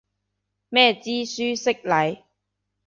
[0.69, 2.23] 咩知書識禮